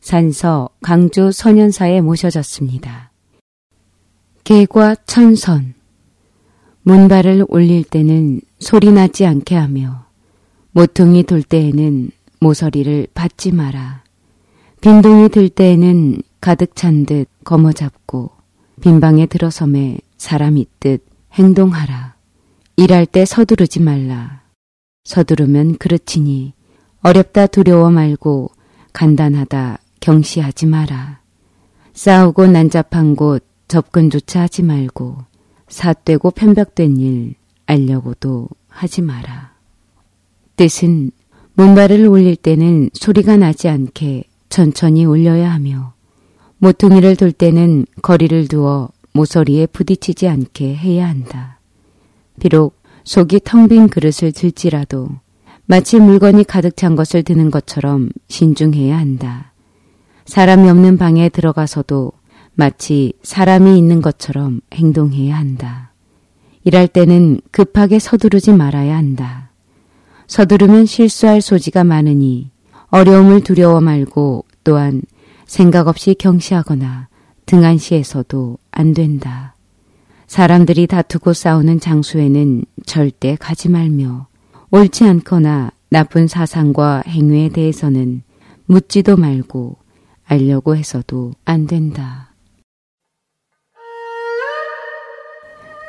산서 0.00 0.70
강주 0.82 1.30
선현사에 1.32 2.00
모셔졌습니다. 2.00 3.10
개과 4.44 4.96
천선 5.06 5.74
문발을 6.82 7.44
올릴 7.48 7.84
때는 7.84 8.40
소리 8.58 8.90
나지 8.90 9.26
않게 9.26 9.54
하며 9.54 10.06
모퉁이 10.72 11.22
돌 11.24 11.42
때에는 11.42 12.10
모서리를 12.40 13.08
받지 13.12 13.52
마라. 13.52 14.02
빈동이 14.80 15.28
들 15.28 15.50
때에는 15.50 16.22
가득 16.40 16.74
찬 16.74 17.04
듯 17.04 17.28
거머 17.44 17.72
잡고 17.72 18.30
빈방에 18.80 19.26
들어섬에 19.26 19.98
사람 20.16 20.56
있듯 20.56 21.04
행동하라. 21.34 22.14
일할 22.76 23.04
때 23.04 23.26
서두르지 23.26 23.80
말라. 23.80 24.42
서두르면 25.04 25.76
그렇지니 25.76 26.54
어렵다 27.02 27.46
두려워 27.46 27.90
말고 27.90 28.50
간단하다 28.92 29.78
경시하지 30.00 30.66
마라. 30.66 31.20
싸우고 31.92 32.46
난잡한 32.46 33.16
곳 33.16 33.44
접근조차 33.68 34.42
하지 34.42 34.62
말고 34.62 35.18
삿되고 35.68 36.30
편벽된 36.32 36.96
일 36.96 37.34
알려고도 37.66 38.48
하지 38.68 39.02
마라. 39.02 39.54
뜻은 40.56 41.12
문발을 41.54 42.06
올릴 42.06 42.36
때는 42.36 42.90
소리가 42.92 43.36
나지 43.36 43.68
않게 43.68 44.24
천천히 44.48 45.04
올려야 45.04 45.52
하며 45.52 45.94
모퉁이를 46.58 47.16
돌 47.16 47.32
때는 47.32 47.86
거리를 48.02 48.48
두어 48.48 48.90
모서리에 49.12 49.66
부딪히지 49.66 50.28
않게 50.28 50.74
해야 50.74 51.08
한다. 51.08 51.58
비록 52.40 52.80
속이 53.04 53.40
텅 53.44 53.68
빈 53.68 53.88
그릇을 53.88 54.32
들지라도 54.32 55.08
마치 55.66 55.98
물건이 55.98 56.44
가득 56.44 56.76
찬 56.76 56.96
것을 56.96 57.22
드는 57.22 57.50
것처럼 57.50 58.10
신중해야 58.28 58.98
한다. 58.98 59.49
사람이 60.30 60.70
없는 60.70 60.96
방에 60.96 61.28
들어가서도 61.28 62.12
마치 62.54 63.14
사람이 63.24 63.76
있는 63.76 64.00
것처럼 64.00 64.60
행동해야 64.72 65.36
한다. 65.36 65.90
일할 66.62 66.86
때는 66.86 67.40
급하게 67.50 67.98
서두르지 67.98 68.52
말아야 68.52 68.96
한다. 68.96 69.50
서두르면 70.28 70.86
실수할 70.86 71.40
소지가 71.40 71.82
많으니 71.82 72.52
어려움을 72.90 73.40
두려워 73.40 73.80
말고 73.80 74.44
또한 74.62 75.02
생각 75.46 75.88
없이 75.88 76.14
경시하거나 76.16 77.08
등한시해서도 77.46 78.56
안 78.70 78.94
된다. 78.94 79.56
사람들이 80.28 80.86
다투고 80.86 81.32
싸우는 81.32 81.80
장소에는 81.80 82.62
절대 82.86 83.34
가지 83.34 83.68
말며 83.68 84.28
옳지 84.70 85.02
않거나 85.06 85.72
나쁜 85.88 86.28
사상과 86.28 87.02
행위에 87.08 87.48
대해서는 87.48 88.22
묻지도 88.66 89.16
말고 89.16 89.80
알려고 90.34 90.76
해서도 90.76 91.32
안 91.44 91.66
된다. 91.66 92.28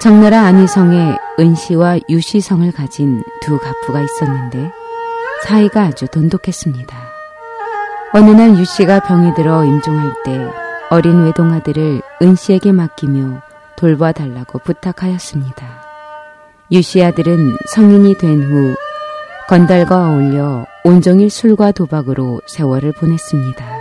정나라 0.02 0.42
안희성에 0.42 1.16
은씨와 1.40 2.00
유씨성을 2.10 2.72
가진 2.72 3.22
두 3.44 3.60
가부가 3.60 4.02
있었는데 4.02 4.72
사이가 5.46 5.84
아주 5.84 6.08
돈독했습니다. 6.08 6.98
어느 8.14 8.32
날 8.32 8.58
유씨가 8.58 9.02
병이 9.02 9.36
들어 9.36 9.64
임종할 9.64 10.12
때 10.26 10.50
어린 10.90 11.24
외동아들을 11.24 12.02
은씨에게 12.24 12.72
맡기며 12.72 13.44
돌봐달라고 13.78 14.58
부탁하였습니다. 14.60 15.84
유씨 16.72 17.04
아들은 17.04 17.58
성인이 17.68 18.18
된 18.18 18.42
후 18.42 18.76
건달과 19.48 20.10
어울려 20.10 20.66
온종일 20.84 21.30
술과 21.30 21.74
도박으로 21.74 22.42
세월을 22.48 22.94
보냈습니다. 22.94 23.81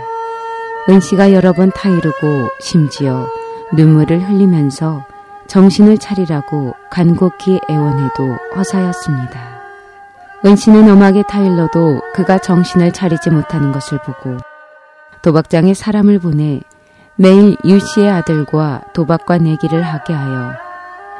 은씨가 0.89 1.31
여러 1.33 1.53
번 1.53 1.71
타이르고 1.71 2.49
심지어 2.59 3.27
눈물을 3.73 4.27
흘리면서 4.27 5.05
정신을 5.47 5.97
차리라고 5.97 6.73
간곡히 6.89 7.59
애원해도 7.69 8.37
허사였습니다. 8.55 9.61
은씨는 10.43 10.89
엄하게 10.89 11.23
타일러도 11.23 12.01
그가 12.13 12.39
정신을 12.39 12.93
차리지 12.93 13.29
못하는 13.29 13.71
것을 13.71 13.99
보고 13.99 14.37
도박장에 15.21 15.73
사람을 15.75 16.19
보내 16.19 16.61
매일 17.15 17.55
유씨의 17.63 18.09
아들과 18.09 18.81
도박과 18.93 19.37
내기를 19.37 19.83
하게 19.83 20.13
하여 20.13 20.53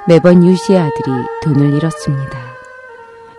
매번 0.07 0.43
유씨의 0.43 0.79
아들이 0.79 1.11
돈을 1.43 1.73
잃었습니다. 1.75 2.39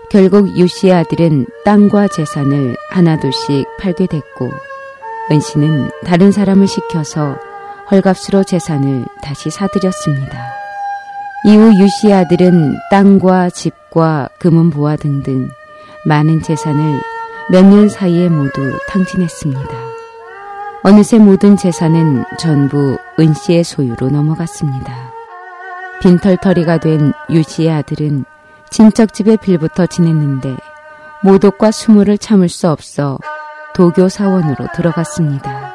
결국 0.08 0.56
유씨의 0.56 0.92
아들은 0.92 1.46
땅과 1.64 2.08
재산을 2.08 2.76
하나둘씩 2.90 3.66
팔게 3.78 4.06
됐고 4.06 4.52
은씨는 5.30 5.90
다른 6.04 6.32
사람을 6.32 6.66
시켜서 6.66 7.36
헐값으로 7.90 8.44
재산을 8.44 9.04
다시 9.22 9.50
사들였습니다. 9.50 10.52
이후 11.44 11.72
유씨의 11.78 12.14
아들은 12.14 12.76
땅과 12.90 13.50
집과 13.50 14.28
금은 14.38 14.70
보화 14.70 14.96
등등 14.96 15.48
많은 16.06 16.42
재산을 16.42 17.00
몇 17.50 17.64
년 17.64 17.88
사이에 17.88 18.28
모두 18.28 18.78
탕진했습니다. 18.88 19.68
어느새 20.84 21.18
모든 21.18 21.56
재산은 21.56 22.24
전부 22.38 22.96
은씨의 23.18 23.64
소유로 23.64 24.10
넘어갔습니다. 24.10 25.12
빈털터리가 26.00 26.78
된 26.78 27.12
유씨의 27.30 27.70
아들은 27.70 28.24
친척집에 28.70 29.36
빌부터 29.36 29.86
지냈는데 29.86 30.56
모독과 31.22 31.70
수모를 31.70 32.18
참을 32.18 32.48
수 32.48 32.68
없어 32.68 33.18
도교 33.74 34.08
사원으로 34.08 34.66
들어갔습니다. 34.74 35.74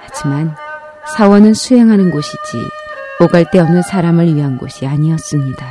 하지만 0.00 0.54
사원은 1.16 1.54
수행하는 1.54 2.10
곳이지 2.10 2.68
오갈 3.20 3.50
데 3.50 3.60
없는 3.60 3.82
사람을 3.82 4.34
위한 4.34 4.58
곳이 4.58 4.86
아니었습니다. 4.86 5.64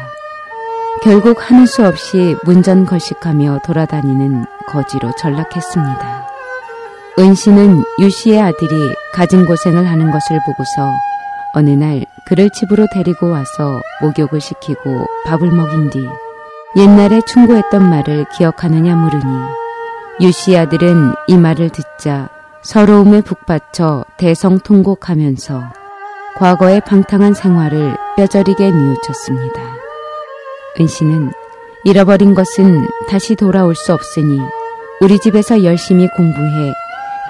결국 1.04 1.50
하는 1.50 1.66
수 1.66 1.86
없이 1.86 2.36
문전 2.44 2.86
걸식하며 2.86 3.60
돌아다니는 3.66 4.46
거지로 4.68 5.12
전락했습니다. 5.18 6.28
은씨는 7.18 7.84
유씨의 8.00 8.42
아들이 8.42 8.94
가진 9.14 9.46
고생을 9.46 9.86
하는 9.86 10.12
것을 10.12 10.40
보고서 10.46 10.94
어느 11.54 11.72
날 11.72 12.06
그를 12.26 12.50
집으로 12.52 12.88
데리고 12.94 13.30
와서 13.30 13.82
목욕을 14.02 14.40
시키고 14.40 15.06
밥을 15.26 15.52
먹인 15.52 15.90
뒤 15.90 16.08
옛날에 16.78 17.22
충고했던 17.22 17.90
말을 17.90 18.26
기억하느냐 18.38 18.96
물으니 18.96 19.60
유씨의 20.22 20.58
아들은 20.58 21.14
이 21.28 21.38
말을 21.38 21.70
듣자 21.70 22.28
서러움에 22.62 23.22
북받쳐 23.22 24.04
대성통곡하면서 24.18 25.64
과거의 26.36 26.82
방탕한 26.82 27.34
생활을 27.34 27.96
뼈저리게 28.18 28.70
뉘우쳤습니다. 28.70 29.62
은씨는 30.78 31.32
잃어버린 31.86 32.34
것은 32.34 32.86
다시 33.10 33.36
돌아올 33.36 33.76
수 33.76 33.94
없으니 33.94 34.42
우리 35.00 35.20
집에서 35.20 35.64
열심히 35.64 36.10
공부해 36.10 36.74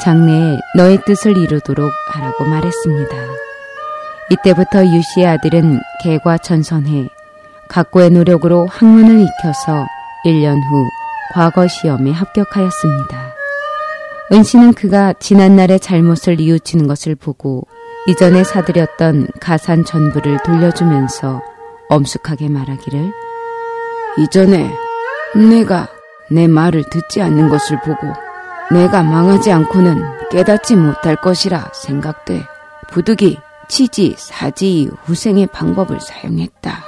장래에 0.02 0.58
너의 0.76 1.00
뜻을 1.06 1.38
이루도록 1.38 1.92
하라고 2.08 2.46
말했습니다. 2.46 3.16
이때부터 4.32 4.86
유씨의 4.86 5.28
아들은 5.28 5.80
개과 6.02 6.40
전선해 6.40 7.08
각고의 7.68 8.10
노력으로 8.10 8.66
학문을 8.66 9.22
익혀서 9.22 9.86
1년 10.26 10.56
후 10.56 10.99
과거 11.34 11.68
시험에 11.68 12.12
합격하였습니다. 12.12 13.36
은 14.32 14.44
씨는 14.44 14.74
그가 14.74 15.14
지난날의 15.14 15.80
잘못을 15.80 16.38
뉘우치는 16.38 16.88
것을 16.88 17.16
보고 17.16 17.68
이전에 18.08 18.44
사들였던 18.44 19.28
가산 19.40 19.86
전부를 19.86 20.40
돌려주면서 20.44 21.42
엄숙하게 21.90 22.50
말하기를 22.50 23.12
이전에 24.20 24.72
내가 25.36 25.88
내 26.32 26.48
말을 26.48 26.84
듣지 26.90 27.22
않는 27.22 27.50
것을 27.50 27.80
보고 27.82 28.14
내가 28.72 29.04
망하지 29.04 29.52
않고는 29.52 30.30
깨닫지 30.30 30.76
못할 30.76 31.16
것이라 31.16 31.72
생각돼 31.74 32.44
부득이 32.92 33.40
치지, 33.68 34.16
사지, 34.18 34.90
후생의 35.04 35.48
방법을 35.48 36.00
사용했다. 36.00 36.84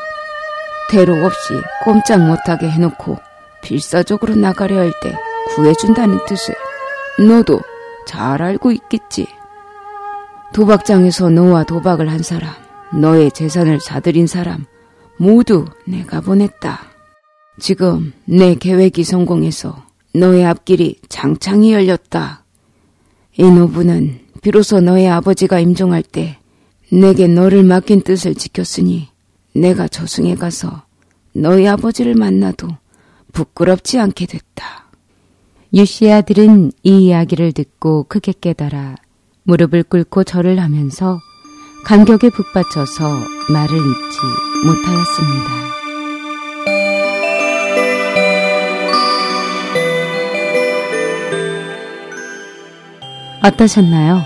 대로 0.89 1.13
없이 1.25 1.53
꼼짝 1.83 2.21
못하게 2.21 2.69
해놓고 2.69 3.17
필사적으로 3.61 4.35
나가려 4.35 4.77
할 4.77 4.91
때 5.01 5.15
구해준다는 5.55 6.19
뜻을 6.27 6.55
너도 7.19 7.61
잘 8.07 8.41
알고 8.41 8.71
있겠지. 8.71 9.27
도박장에서 10.53 11.29
너와 11.29 11.63
도박을 11.63 12.09
한 12.09 12.23
사람, 12.23 12.53
너의 12.93 13.31
재산을 13.31 13.79
사들인 13.79 14.27
사람, 14.27 14.65
모두 15.17 15.65
내가 15.85 16.21
보냈다. 16.21 16.81
지금 17.59 18.13
내 18.25 18.55
계획이 18.55 19.03
성공해서 19.03 19.83
너의 20.13 20.45
앞길이 20.45 20.95
장창이 21.09 21.73
열렸다. 21.73 22.43
이 23.37 23.43
노부는 23.43 24.19
비로소 24.41 24.81
너의 24.81 25.09
아버지가 25.09 25.59
임종할 25.59 26.03
때 26.03 26.37
내게 26.91 27.27
너를 27.27 27.63
맡긴 27.63 28.01
뜻을 28.01 28.35
지켰으니 28.35 29.07
내가 29.53 29.87
저승에 29.87 30.35
가서 30.35 30.83
너희 31.33 31.67
아버지를 31.67 32.15
만나도 32.15 32.67
부끄럽지 33.31 33.99
않게 33.99 34.25
됐다. 34.25 34.87
유씨 35.73 36.11
아들은 36.11 36.71
이 36.83 37.05
이야기를 37.05 37.53
듣고 37.53 38.03
크게 38.03 38.33
깨달아 38.39 38.95
무릎을 39.43 39.83
꿇고 39.83 40.23
절을 40.23 40.59
하면서 40.59 41.19
감격에 41.85 42.29
북받쳐서 42.29 43.03
말을 43.51 43.77
잇지 43.77 44.19
못하였습니다. 44.65 45.61
어떠셨나요? 53.43 54.21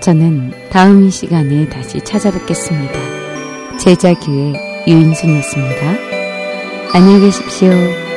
저는 0.00 0.52
다음 0.70 1.10
시간에 1.10 1.68
다시 1.68 2.00
찾아뵙겠습니다. 2.00 2.98
제자교회 3.78 4.84
유인순이었습니다. 4.88 5.96
안녕히 6.94 7.20
계십시오. 7.20 8.07